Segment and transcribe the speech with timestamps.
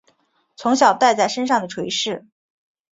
[0.55, 2.25] 从小带在身上的垂饰